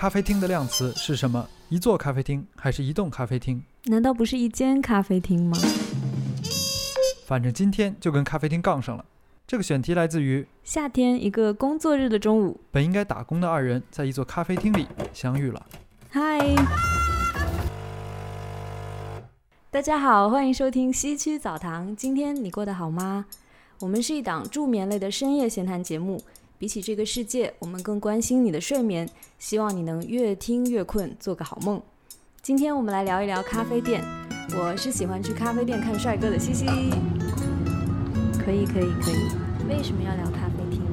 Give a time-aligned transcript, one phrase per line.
[0.00, 1.46] 咖啡厅的量词是什么？
[1.68, 3.62] 一座咖啡厅还是一栋咖啡厅？
[3.84, 5.58] 难道不是一间咖啡厅吗？
[7.26, 9.04] 反正今天就跟咖啡厅杠上了。
[9.46, 15.66] 这个选题来自于夏天一个工作日的中午，本应该打工的二人在一座咖啡厅里相遇了。
[16.08, 16.38] 嗨，
[19.70, 21.94] 大家好，欢迎收听西区澡堂。
[21.94, 23.26] 今天你过得好吗？
[23.80, 26.22] 我们是一档助眠类的深夜闲谈节目。
[26.60, 31.80] 比起这个世界，我们更关心你的睡眠，希望你能越听越困，做个好梦。
[32.42, 34.04] 今天我们来聊一聊咖啡店。
[34.58, 36.66] 我是喜欢去咖啡店看帅哥的西西。
[38.44, 39.70] 可以，可以，可以。
[39.70, 40.89] 为什么要聊咖啡厅？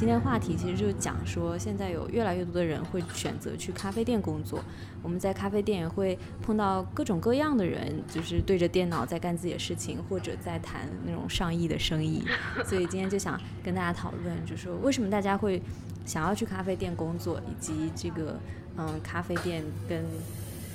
[0.00, 4.64] 今天话题其实就讲说，现在有越来越多的人会选择去咖啡店工作。
[5.02, 12.24] 我们在咖啡店也会碰到各种各样的人，就是对着电脑在干自己的事情，或者在谈那种上亿的生意。
[12.64, 15.60] 所以今天就想跟大家讨论，就是说为什么大家会
[16.06, 18.40] 想要去咖啡店工作，以及这个
[18.78, 20.02] 嗯，咖啡店跟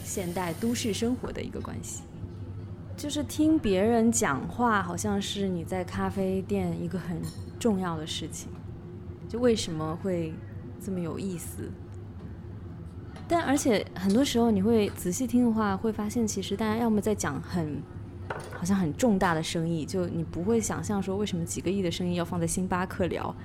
[0.03, 2.03] 现代都市生活的一个关系。
[2.95, 7.19] 就是听别人讲话，好像是你在咖啡店一个很
[7.59, 8.49] 重要的事情。
[9.27, 10.33] 就为什么会
[10.79, 11.69] 这么有意思？
[13.27, 17.81] 但而且很多时候你会仔细听的话，会发现其实大家要么在讲很
[18.53, 23.35] 好像很重大的生意，就你不会想象说为什么几个亿的生意要放在星巴克聊。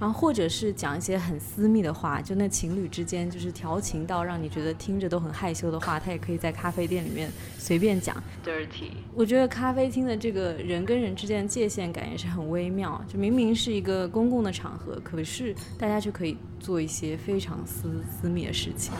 [0.00, 8.16] 然后或者是讲一些很私密的话，就那情侣之间就是调情到让你觉得听着都很害羞的话，他也可以在咖啡店里面随便讲。
[8.42, 18.94] Dirty，我觉得咖啡厅的这个人跟人之间的界限感也是很微妙，就明明是一个公共的场合，可是大家却可以做一些非常私私密的事情。